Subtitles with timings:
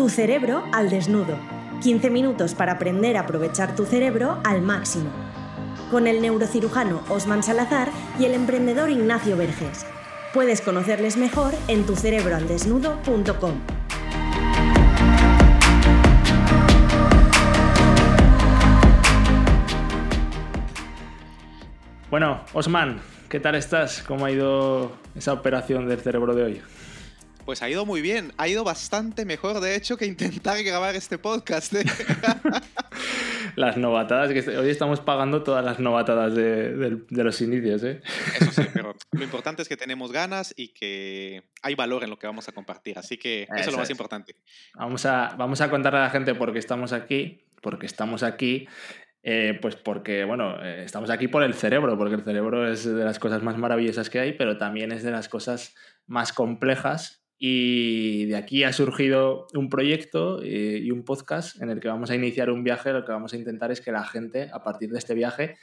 [0.00, 1.36] Tu cerebro al desnudo.
[1.82, 5.10] 15 minutos para aprender a aprovechar tu cerebro al máximo.
[5.90, 9.84] Con el neurocirujano Osman Salazar y el emprendedor Ignacio Verges.
[10.32, 13.60] Puedes conocerles mejor en tucerebroaldesnudo.com.
[22.08, 24.02] Bueno, Osman, ¿qué tal estás?
[24.02, 26.62] ¿Cómo ha ido esa operación del cerebro de hoy?
[27.50, 31.18] Pues ha ido muy bien, ha ido bastante mejor de hecho que intentar grabar este
[31.18, 31.74] podcast.
[31.74, 31.82] ¿eh?
[33.56, 37.82] las novatadas, que hoy estamos pagando todas las novatadas de, los inicios.
[37.82, 38.02] ¿eh?
[38.40, 42.20] Eso sí, pero lo importante es que tenemos ganas y que hay valor en lo
[42.20, 44.36] que vamos a compartir, así que eso, es lo más importante.
[44.76, 48.68] Vamos a, vamos a contarle a la gente por qué estamos aquí, porque estamos aquí
[49.22, 53.04] eh, pues porque, bueno, eh, estamos aquí por el cerebro, porque el cerebro es de
[53.04, 55.74] las cosas más maravillosas que hay, pero también es de las cosas
[56.06, 57.19] más complejas.
[57.42, 62.10] Y de aquí ha surgido un proyecto eh, y un podcast en el que vamos
[62.10, 62.92] a iniciar un viaje.
[62.92, 65.56] Lo que vamos a intentar es que la gente, a partir de este viaje,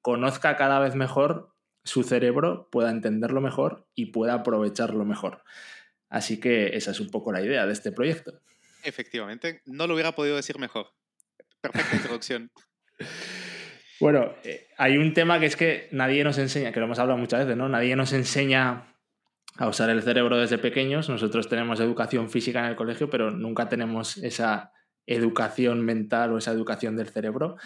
[0.00, 1.54] conozca cada vez mejor
[1.84, 5.42] su cerebro, pueda entenderlo mejor y pueda aprovecharlo mejor.
[6.08, 8.40] Así que esa es un poco la idea de este proyecto.
[8.82, 10.86] Efectivamente, no lo hubiera podido decir mejor.
[11.60, 12.50] Perfecta introducción.
[14.00, 17.18] Bueno, eh, hay un tema que es que nadie nos enseña, que lo hemos hablado
[17.18, 17.68] muchas veces, ¿no?
[17.68, 18.94] Nadie nos enseña
[19.58, 21.08] a usar el cerebro desde pequeños.
[21.08, 24.72] Nosotros tenemos educación física en el colegio, pero nunca tenemos esa
[25.04, 27.56] educación mental o esa educación del cerebro.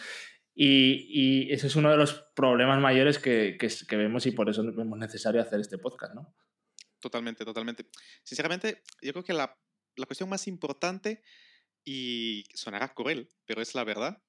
[0.55, 4.65] Y, y ese es uno de los problemas mayores que, que, vemos y por eso
[4.65, 6.35] vemos necesario hacer este podcast, ¿no?
[6.99, 7.87] Totalmente, totalmente.
[8.23, 9.57] Sinceramente, yo creo que la,
[9.97, 11.23] la cuestión más importante,
[11.85, 14.23] y sonará cruel, pero es la verdad,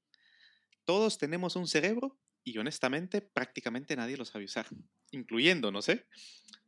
[0.85, 4.67] todos tenemos un cerebro y honestamente prácticamente nadie lo sabe usar,
[5.11, 6.07] incluyéndonos, ¿eh?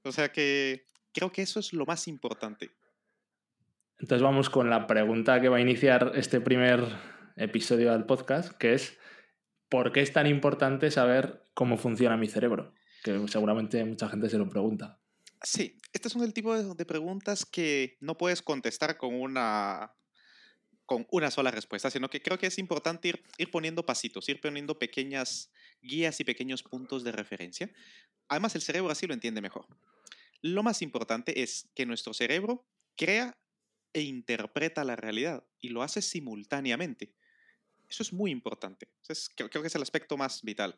[0.05, 2.71] O sea que creo que eso es lo más importante.
[3.97, 6.83] Entonces vamos con la pregunta que va a iniciar este primer
[7.35, 8.97] episodio del podcast, que es
[9.69, 12.73] ¿por qué es tan importante saber cómo funciona mi cerebro?
[13.03, 14.99] Que seguramente mucha gente se lo pregunta.
[15.41, 19.95] Sí, este es un tipo de preguntas que no puedes contestar con una
[20.85, 24.39] con una sola respuesta, sino que creo que es importante ir, ir poniendo pasitos, ir
[24.39, 27.71] poniendo pequeñas guías y pequeños puntos de referencia.
[28.27, 29.65] Además, el cerebro así lo entiende mejor.
[30.47, 33.35] Lo más importante es que nuestro cerebro crea
[33.93, 37.15] e interpreta la realidad y lo hace simultáneamente.
[37.89, 38.87] Eso es muy importante.
[39.35, 40.77] creo que es el aspecto más vital.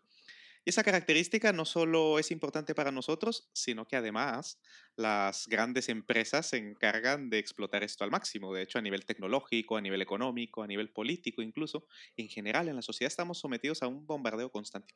[0.64, 4.58] Y esa característica no solo es importante para nosotros, sino que además
[4.96, 8.54] las grandes empresas se encargan de explotar esto al máximo.
[8.54, 12.78] De hecho, a nivel tecnológico, a nivel económico, a nivel político incluso, en general en
[12.78, 14.96] la sociedad estamos sometidos a un bombardeo constante.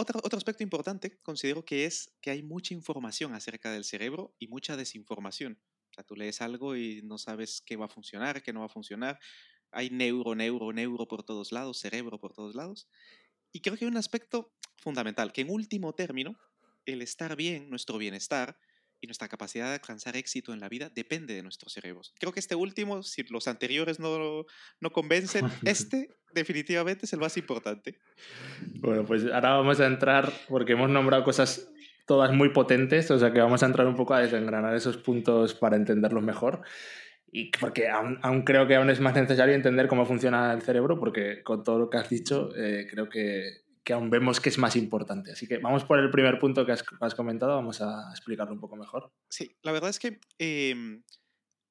[0.00, 4.76] Otro, aspecto importante considero que es que hay mucha información acerca del cerebro y mucha
[4.76, 5.60] desinformación.
[5.90, 8.66] O sea, tú lees algo y no sabes qué va a funcionar, qué no va
[8.66, 9.18] a funcionar.
[9.72, 12.88] Hay neuro, neuro, neuro por todos lados, cerebro por todos lados.
[13.50, 16.38] Y creo que hay un aspecto fundamental, que en último término,
[16.86, 18.56] el estar bien, nuestro bienestar
[19.00, 22.12] y nuestra capacidad de alcanzar éxito en la vida depende de nuestros cerebros.
[22.18, 24.44] Creo que este último, si los anteriores no,
[24.80, 27.98] no convencen, este definitivamente es el más importante.
[28.80, 31.70] Bueno, pues ahora vamos a entrar, porque hemos nombrado cosas
[32.06, 35.54] todas muy potentes, o sea que vamos a entrar un poco a desengranar esos puntos
[35.54, 36.62] para entenderlos mejor.
[37.30, 41.42] Y porque aún, creo que aún es más necesario entender cómo funciona el cerebro, porque
[41.42, 44.76] con todo lo que has dicho, eh, creo que, que, aún vemos que es más
[44.76, 45.32] importante.
[45.32, 48.76] Así que vamos por el primer punto que has, comentado, vamos a explicarlo un poco
[48.76, 49.10] mejor.
[49.30, 51.02] Sí, la verdad es que em,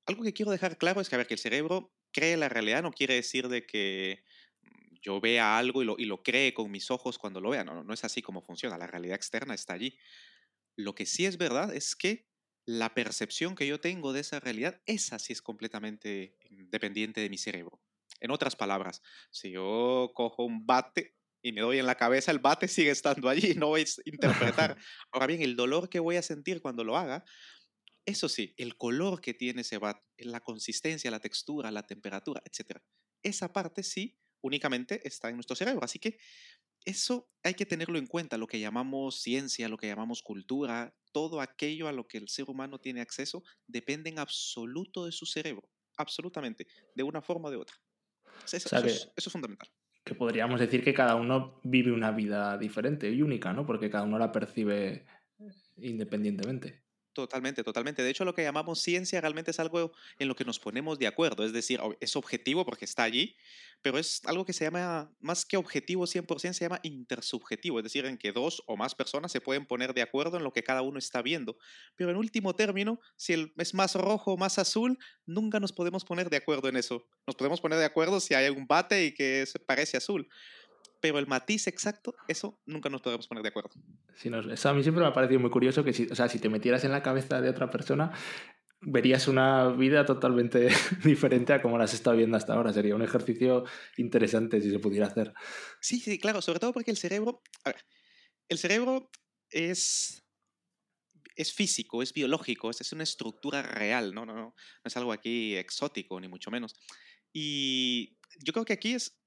[0.07, 2.81] algo que quiero dejar claro es que, a ver, que el cerebro cree la realidad
[2.81, 4.23] no quiere decir de que
[4.99, 7.63] yo vea algo y lo, y lo cree con mis ojos cuando lo vea.
[7.63, 8.79] No, no es así como funciona.
[8.79, 9.99] La realidad externa está allí.
[10.75, 12.27] Lo que sí es verdad es que
[12.65, 17.37] la percepción que yo tengo de esa realidad, esa sí es completamente dependiente de mi
[17.37, 17.79] cerebro.
[18.19, 21.16] En otras palabras, si yo cojo un bate
[21.47, 24.77] y me doy en la cabeza, el bate sigue estando allí, no voy a interpretar.
[25.11, 27.23] Ahora bien, el dolor que voy a sentir cuando lo haga,
[28.05, 32.79] eso sí, el color que tiene ese bate, la consistencia, la textura, la temperatura, etc.
[33.23, 35.83] Esa parte sí únicamente está en nuestro cerebro.
[35.83, 36.17] Así que
[36.85, 41.41] eso hay que tenerlo en cuenta, lo que llamamos ciencia, lo que llamamos cultura, todo
[41.41, 45.69] aquello a lo que el ser humano tiene acceso depende en absoluto de su cerebro,
[45.97, 47.75] absolutamente, de una forma o de otra.
[48.45, 49.69] Eso, es, fundamental.
[50.07, 53.65] Que podríamos decir que cada uno vive una vida diferente y única, ¿no?
[53.65, 55.05] Porque cada uno la percibe
[55.75, 56.86] independientemente.
[57.17, 58.03] Totalmente, totalmente.
[58.03, 61.07] De hecho, lo que llamamos ciencia realmente es algo en lo que nos ponemos de
[61.07, 61.43] acuerdo.
[61.43, 63.35] Es decir, es objetivo porque está allí,
[63.81, 67.79] pero es algo que se llama, más que objetivo 100%, se llama intersubjetivo.
[67.79, 70.53] Es decir, en que dos o más personas se pueden poner de acuerdo en lo
[70.53, 71.57] que cada uno está viendo.
[71.95, 76.05] Pero en último término, si el, es más rojo o más azul, nunca nos podemos
[76.05, 77.07] poner de acuerdo en eso.
[77.25, 80.29] Nos podemos poner de acuerdo si hay un bate y que parece azul
[81.01, 83.71] pero el matiz exacto, eso nunca nos podemos poner de acuerdo.
[84.15, 86.39] Sí, eso a mí siempre me ha parecido muy curioso que si, o sea, si
[86.39, 88.11] te metieras en la cabeza de otra persona,
[88.81, 90.69] verías una vida totalmente
[91.03, 92.73] diferente a como la has estado viendo hasta ahora.
[92.73, 93.63] Sería un ejercicio
[93.97, 95.33] interesante si se pudiera hacer.
[95.81, 97.85] Sí, sí, claro, sobre todo porque el cerebro, a ver,
[98.49, 99.09] el cerebro
[99.49, 100.25] es,
[101.35, 104.25] es físico, es biológico, es, es una estructura real, ¿no?
[104.25, 106.75] No, no, no es algo aquí exótico, ni mucho menos.
[107.33, 109.19] Y yo creo que aquí es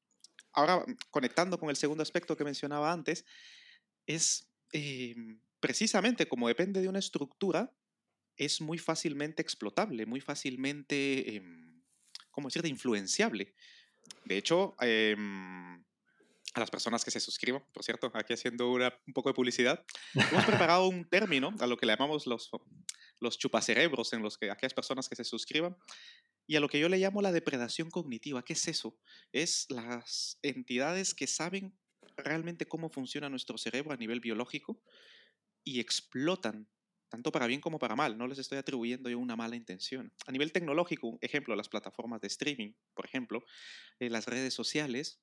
[0.52, 3.24] ahora mm, conectando con el segundo aspecto que mencionaba antes,
[4.06, 7.72] es em, precisamente como depende de una estructura,
[8.36, 11.42] es muy fácilmente explotable, muy fácilmente, eh,
[12.30, 13.54] ¿cómo decir?, influenciable.
[14.24, 15.84] De hecho, em,
[16.54, 20.44] a las personas que se suscriban, por cierto, aquí haciendo un poco de publicidad, hemos
[20.72, 22.50] preparado un término a lo que le llamamos los,
[23.20, 25.76] los chupacerebros, en los que aquellas personas que se suscriban,
[26.50, 28.44] y a lo que yo le llamo la depredación cognitiva.
[28.44, 28.98] ¿Qué es eso?
[29.30, 31.78] Es las entidades que saben
[32.16, 34.82] realmente cómo funciona nuestro cerebro a nivel biológico
[35.62, 36.68] y explotan,
[37.08, 38.18] tanto para bien como para mal.
[38.18, 40.12] No les estoy atribuyendo yo una mala intención.
[40.26, 43.44] A nivel tecnológico, ejemplo, las plataformas de streaming, por ejemplo,
[44.00, 45.22] eh, las redes sociales,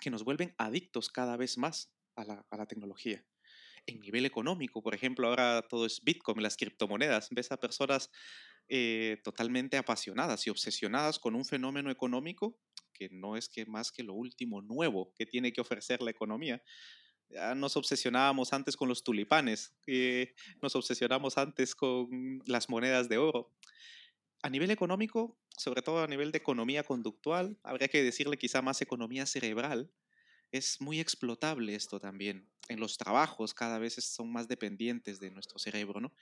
[0.00, 3.22] que nos vuelven adictos cada vez más a la, a la tecnología
[3.84, 4.82] en nivel económico.
[4.82, 7.28] Por ejemplo, ahora todo es Bitcoin, las criptomonedas.
[7.30, 8.10] Ves a personas
[8.72, 12.56] eh, totalmente apasionadas y obsesionadas con un fenómeno económico
[12.92, 16.62] que no es que más que lo último nuevo que tiene que ofrecer la economía.
[17.28, 23.18] Ya nos obsesionábamos antes con los tulipanes, eh, nos obsesionamos antes con las monedas de
[23.18, 23.52] oro.
[24.40, 28.80] A nivel económico, sobre todo a nivel de economía conductual, habría que decirle quizá más
[28.82, 29.90] economía cerebral,
[30.52, 32.48] es muy explotable esto también.
[32.68, 36.12] En los trabajos cada vez son más dependientes de nuestro cerebro, ¿no?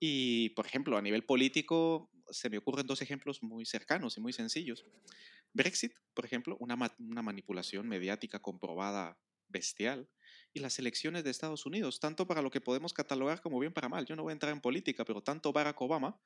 [0.00, 4.32] Y, por ejemplo, a nivel político, se me ocurren dos ejemplos muy cercanos y muy
[4.32, 4.84] sencillos.
[5.52, 6.76] Brexit, por ejemplo, una,
[7.22, 9.18] manipulación mediática comprobada
[9.48, 10.08] bestial.
[10.52, 13.88] Y las elecciones de Estados Unidos, tanto para lo que podemos catalogar como bien para
[13.88, 14.06] mal.
[14.06, 16.18] Yo no voy a entrar en política, pero tanto Barack Obama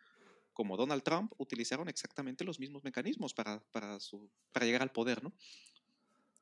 [0.53, 3.99] como Donald Trump utilizaron exactamente los mismos mecanismos para, para
[4.67, 5.33] llegar al poder, ¿no?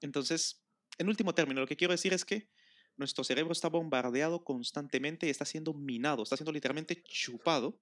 [0.00, 0.64] Entonces,
[0.99, 2.49] en último término, lo que quiero decir es que
[2.97, 7.79] nuestro cerebro está bombardeado constantemente y está siendo minado, está siendo literalmente chupado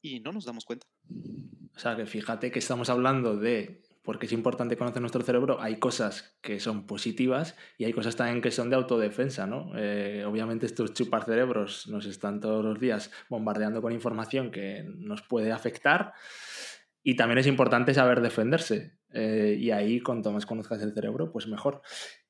[0.00, 0.86] y no nos damos cuenta.
[1.74, 5.78] O sea, que fíjate que estamos hablando de, porque es importante conocer nuestro cerebro, hay
[5.78, 9.72] cosas que son positivas y hay cosas también que son de autodefensa, ¿no?
[9.76, 15.22] Eh, obviamente estos chupar cerebros nos están todos los días bombardeando con información que nos
[15.22, 16.12] puede afectar
[17.02, 18.98] y también es importante saber defenderse.
[19.14, 21.82] Eh, y ahí, cuanto más conozcas el cerebro, pues mejor.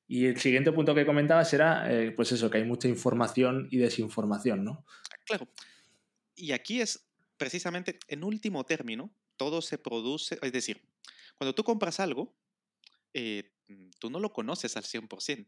[0.07, 3.77] Y el siguiente punto que comentabas era, eh, pues eso, que hay mucha información y
[3.77, 4.85] desinformación, ¿no?
[5.25, 5.47] Claro.
[6.35, 7.07] Y aquí es
[7.37, 10.81] precisamente, en último término, todo se produce, es decir,
[11.35, 12.35] cuando tú compras algo,
[13.13, 13.51] eh,
[13.99, 15.47] tú no lo conoces al 100%.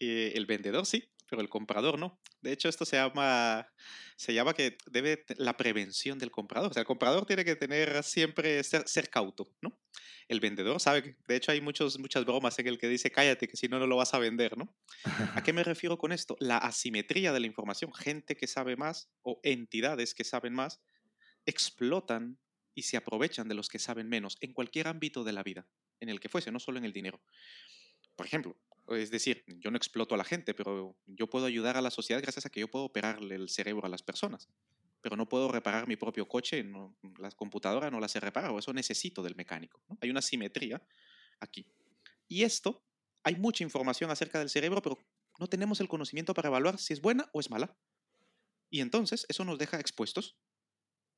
[0.00, 2.20] Eh, el vendedor sí, pero el comprador no.
[2.40, 3.68] De hecho, esto se llama,
[4.16, 6.70] se llama que debe la prevención del comprador.
[6.70, 9.77] O sea, el comprador tiene que tener siempre, ser, ser cauto, ¿no?
[10.28, 13.48] El vendedor sabe que, de hecho hay muchos, muchas bromas en el que dice cállate
[13.48, 14.74] que si no no lo vas a vender, ¿no?
[15.34, 16.36] ¿A qué me refiero con esto?
[16.38, 20.80] La asimetría de la información, gente que sabe más o entidades que saben más
[21.46, 22.38] explotan
[22.74, 25.66] y se aprovechan de los que saben menos en cualquier ámbito de la vida,
[26.00, 27.20] en el que fuese, no solo en el dinero.
[28.14, 28.56] Por ejemplo,
[28.88, 32.20] es decir, yo no exploto a la gente, pero yo puedo ayudar a la sociedad
[32.22, 34.48] gracias a que yo puedo operarle el cerebro a las personas
[35.00, 36.64] pero no puedo reparar mi propio coche,
[37.18, 39.80] la computadora no la sé reparar, eso necesito del mecánico.
[40.00, 40.82] Hay una simetría
[41.40, 41.66] aquí.
[42.26, 42.84] Y esto,
[43.22, 44.98] hay mucha información acerca del cerebro, pero
[45.38, 47.76] no tenemos el conocimiento para evaluar si es buena o es mala.
[48.70, 50.36] Y entonces eso nos deja expuestos.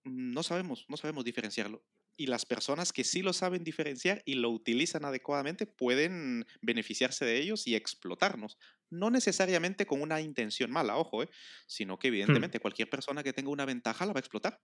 [0.05, 1.83] No sabemos, no sabemos diferenciarlo
[2.21, 7.39] y las personas que sí lo saben diferenciar y lo utilizan adecuadamente pueden beneficiarse de
[7.39, 8.59] ellos y explotarnos.
[8.91, 11.31] No necesariamente con una intención mala, ojo, ¿eh?
[11.67, 12.13] sino que hmm.
[12.13, 14.61] evidentemente cualquier persona que tenga una ventaja la va a explotar.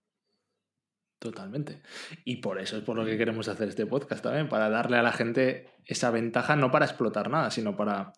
[1.17, 1.81] Totalmente.
[2.25, 5.01] Y por eso es por lo que queremos hacer este podcast también, para darle a
[5.01, 8.13] la gente esa ventaja, no para explotar nada, sino para,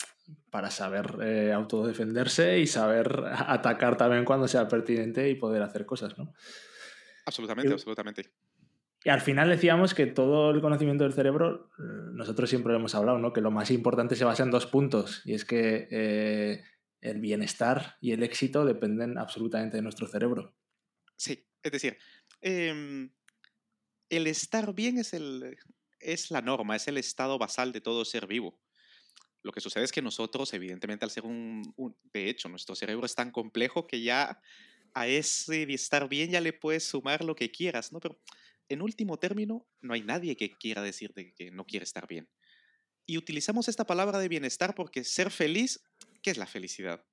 [0.49, 6.17] para saber eh, autodefenderse y saber atacar también cuando sea pertinente y poder hacer cosas,
[6.17, 6.33] ¿no?
[7.29, 8.31] Absolutamente, absolutamente.
[9.03, 12.95] Y al final decíamos que todo el conocimiento del cerebro, eh, nosotros siempre lo hemos
[12.95, 13.31] hablado, ¿no?
[13.31, 16.63] que lo más importante se basa en dos puntos, y es que eh,
[17.01, 20.55] el bienestar y el éxito dependen absolutamente de nuestro cerebro.
[21.15, 21.97] Sí, es decir,
[22.41, 23.11] em,
[24.09, 25.55] el estar bien es, el,
[25.99, 28.59] es la norma, es el estado basal de todo ser vivo.
[29.43, 31.63] Lo que sucede es que nosotros, evidentemente, al ser un,
[32.11, 34.41] De hecho, nuestro cerebro es tan complejo que ya
[34.93, 37.99] a ese estar bien ya le puedes sumar lo que quieras, ¿no?
[37.99, 38.19] Pero
[38.69, 42.29] en último término, no hay nadie que quiera decirte que no quiere estar bien.
[43.05, 45.81] Y utilizamos esta palabra de bienestar porque ser feliz,
[46.21, 47.03] ¿qué es la felicidad?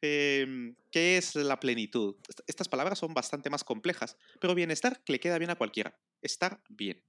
[0.00, 2.16] Em, ¿Qué es la plenitud?
[2.46, 5.96] Estas palabras son bastante más complejas, pero bienestar le queda bien a cualquiera.
[6.20, 7.04] Estar bien.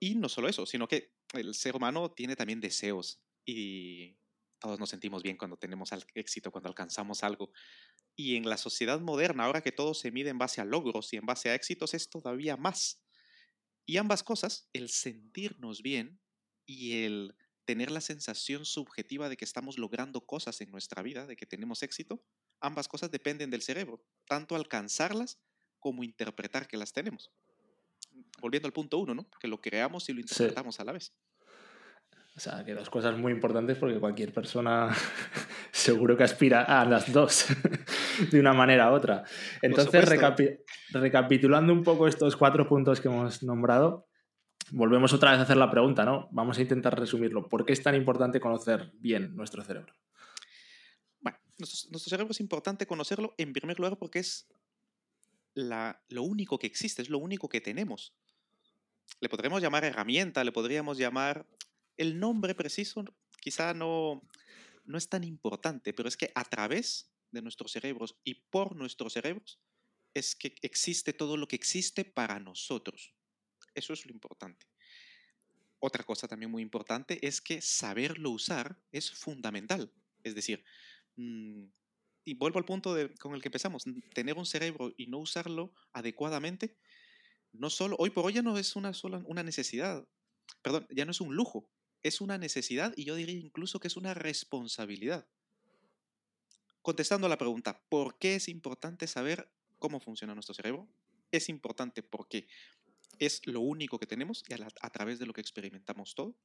[0.00, 4.16] Y no solo eso, sino que el ser humano tiene también deseos y
[4.58, 7.52] todos nos sentimos bien cuando tenemos éxito, cuando alcanzamos algo.
[8.16, 11.16] Y en la sociedad moderna, ahora que todo se mide en base a logros y
[11.16, 13.02] en base a éxitos, es todavía más.
[13.86, 16.20] Y ambas cosas, el sentirnos bien
[16.66, 21.36] y el tener la sensación subjetiva de que estamos logrando cosas en nuestra vida, de
[21.36, 22.22] que tenemos éxito,
[22.60, 25.38] ambas cosas dependen del cerebro, tanto alcanzarlas
[25.78, 27.30] como interpretar que las tenemos.
[28.40, 29.28] Volviendo al punto uno, ¿no?
[29.40, 31.12] Que lo creamos y lo interpretamos a la vez.
[32.36, 34.94] O sea, que dos cosas muy importantes porque cualquier persona
[35.74, 37.46] seguro que aspira a las dos
[38.30, 39.24] de una manera u otra.
[39.60, 40.08] Entonces,
[40.92, 44.06] recapitulando un poco estos cuatro puntos que hemos nombrado,
[44.70, 46.28] volvemos otra vez a hacer la pregunta, ¿no?
[46.30, 47.48] Vamos a intentar resumirlo.
[47.48, 49.92] ¿Por qué es tan importante conocer bien nuestro cerebro?
[51.20, 54.46] Bueno, nuestro, cerebro es importante conocerlo en primer lugar porque es
[55.54, 58.14] la, lo único que existe, es lo único que tenemos.
[59.18, 61.46] Le podríamos llamar herramienta, le podríamos llamar...
[61.96, 63.04] El nombre preciso
[63.40, 64.20] quizá no,
[64.84, 69.12] no es tan importante, pero es que a través de nuestros cerebros y por nuestros
[69.14, 69.60] cerebros
[70.14, 73.14] es que existe todo lo que existe para nosotros.
[73.74, 74.66] Eso es lo importante.
[75.80, 79.92] Otra cosa también muy importante es que saberlo usar es fundamental.
[80.22, 80.64] Es decir,
[81.16, 81.64] mm,
[82.24, 86.78] y vuelvo al punto con el que empezamos, tener un cerebro y no usarlo adecuadamente,
[87.52, 90.08] no solo, hoy por hoy ya no es una sola una necesidad,
[90.62, 91.70] perdón, ya no es un lujo,
[92.04, 95.26] es una necesidad y yo diría incluso que es una responsabilidad.
[96.82, 100.86] Contestando a la pregunta, ¿por qué es importante saber cómo funciona nuestro cerebro?
[101.32, 102.46] Es importante porque
[103.18, 106.36] es lo único que tenemos y a, través de lo que experimentamos todo.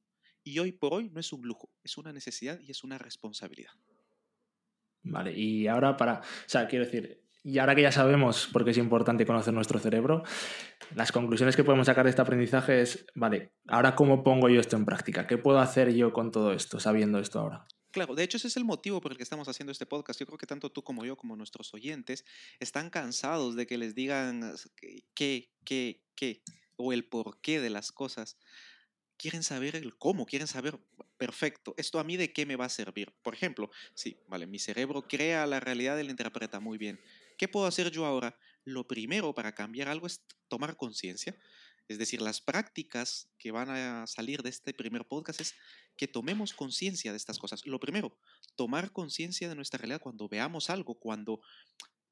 [0.42, 3.72] Y hoy por hoy no es un lujo, es una necesidad y es una responsabilidad.
[5.02, 8.70] Vale, y ahora para, o sea, quiero decir, y ahora que ya sabemos por qué
[8.72, 10.22] es importante conocer nuestro cerebro,
[10.94, 14.76] las conclusiones que podemos sacar de este aprendizaje es, vale, ahora cómo pongo yo esto
[14.76, 17.66] en práctica, qué puedo hacer yo con todo esto, sabiendo esto ahora.
[17.92, 20.20] Claro, de hecho ese es el motivo por el que estamos haciendo este podcast.
[20.20, 22.24] Yo creo que tanto tú como yo, como nuestros oyentes,
[22.60, 24.54] están cansados de que les digan
[25.14, 26.42] qué, qué, qué
[26.76, 28.36] o el porqué de las cosas.
[29.20, 30.80] Quieren saber el cómo, quieren saber,
[31.18, 33.12] perfecto, ¿esto a mí de qué me va a servir?
[33.22, 36.98] Por ejemplo, sí, vale, mi cerebro crea la realidad y la interpreta muy bien.
[37.36, 38.38] ¿Qué puedo hacer yo ahora?
[38.64, 41.36] Lo primero para cambiar algo es tomar conciencia.
[41.86, 45.54] Es decir, las prácticas que van a salir de este primer podcast es
[45.98, 47.66] que tomemos conciencia de estas cosas.
[47.66, 48.16] Lo primero,
[48.56, 51.42] tomar conciencia de nuestra realidad cuando veamos algo, cuando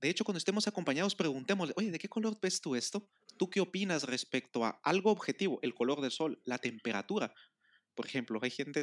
[0.01, 3.11] de hecho, cuando estemos acompañados, preguntémosle, oye, ¿de qué color ves tú esto?
[3.37, 7.35] ¿Tú qué opinas respecto a algo objetivo, el color del sol, la temperatura?
[7.95, 8.83] Por ejemplo, hay gente,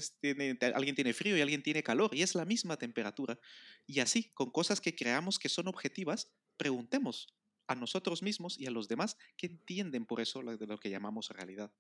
[0.74, 3.40] alguien tiene frío y alguien tiene calor y es la misma temperatura.
[3.88, 7.28] Y así, con cosas que creamos que son objetivas, preguntemos
[7.68, 11.30] a nosotros mismos y a los demás qué entienden por eso de lo que llamamos
[11.30, 11.72] realidad.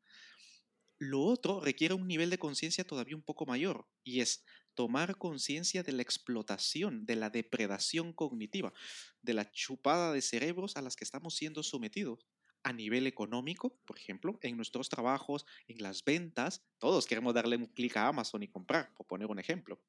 [0.98, 5.84] Lo otro requiere un nivel de conciencia todavía un poco mayor y es tomar conciencia
[5.84, 8.74] de la explotación, de la depredación cognitiva,
[9.22, 12.26] de la chupada de cerebros a las que estamos siendo sometidos
[12.64, 17.68] a nivel económico, por ejemplo, en nuestros trabajos, en las ventas, todos queremos darle un
[17.68, 19.80] clic a Amazon y comprar, por poner un ejemplo.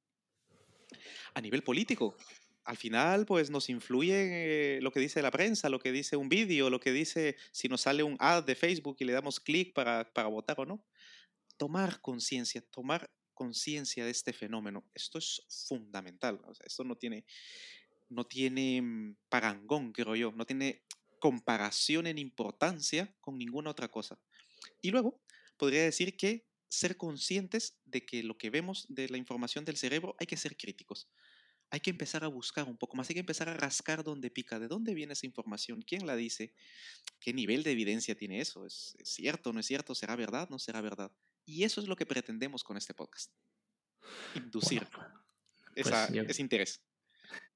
[1.32, 2.16] A nivel político,
[2.64, 6.68] al final pues nos influye lo que dice la prensa, lo que dice un vídeo,
[6.68, 10.12] lo que dice si nos sale un ad de Facebook y le damos clic para,
[10.12, 10.84] para votar o no
[11.56, 14.84] tomar conciencia, tomar conciencia de este fenómeno.
[14.94, 16.40] Esto es fundamental.
[16.64, 17.24] esto no tiene,
[18.08, 20.84] no tiene mm, parangón, creo yo, no tiene
[21.20, 24.18] comparación en importancia con ninguna otra cosa.
[24.82, 25.20] Y luego,
[25.56, 30.16] podría decir que ser conscientes de que lo que vemos de la información del cerebro
[30.18, 31.08] hay que ser críticos.
[31.70, 34.58] Hay que empezar a buscar un poco más, hay que empezar a rascar dónde pica,
[34.60, 36.54] de dónde viene esa información, quién la dice,
[37.18, 40.60] qué nivel de evidencia tiene eso, ¿es, es cierto, no es cierto, será verdad, no
[40.60, 41.10] será verdad?
[41.46, 43.32] Y eso es lo que pretendemos con este podcast.
[44.34, 44.86] Inducir
[45.74, 46.82] pues ese interés.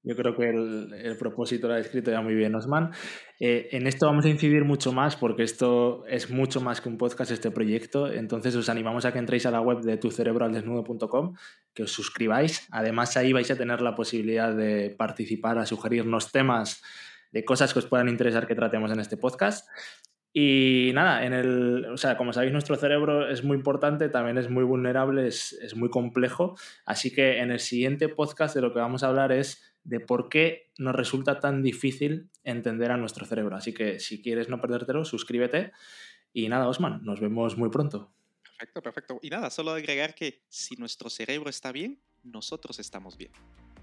[0.03, 2.91] Yo creo que el, propósito lo ha escrito ya muy bien Osman.
[3.39, 6.97] Eh, en esto vamos a incidir mucho más porque esto es mucho más que un
[6.97, 8.11] podcast, este proyecto.
[8.11, 11.35] Entonces os animamos a que entréis a la web de tucerebroaldesnudo.com,
[11.73, 12.67] que os suscribáis.
[12.71, 16.81] Además ahí vais a tener la posibilidad de participar, a sugerirnos temas
[17.31, 19.67] de cosas que os puedan interesar que tratemos en este podcast.
[20.33, 24.49] Y nada, en el, o sea, como sabéis, nuestro cerebro es muy importante, también es
[24.49, 26.55] muy vulnerable, es, es, muy complejo.
[26.85, 30.29] Así que en el siguiente podcast de lo que vamos a hablar es de por
[30.29, 33.55] qué nos resulta tan difícil entender a nuestro cerebro.
[33.55, 35.71] Así que si quieres no perdértelo, suscríbete.
[36.33, 38.13] Y nada, Osman, nos vemos muy pronto.
[38.43, 39.19] Perfecto, perfecto.
[39.21, 43.31] Y nada, solo agregar que si nuestro cerebro está bien, nosotros estamos bien.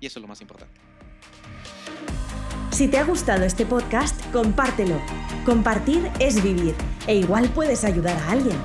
[0.01, 0.81] Y eso es lo más importante.
[2.71, 5.01] Si te ha gustado este podcast, compártelo.
[5.45, 6.75] Compartir es vivir
[7.07, 8.57] e igual puedes ayudar a alguien.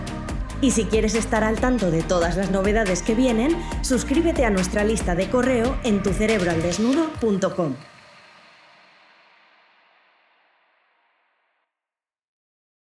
[0.62, 4.84] Y si quieres estar al tanto de todas las novedades que vienen, suscríbete a nuestra
[4.84, 7.76] lista de correo en tucerebroaldesnudo.com.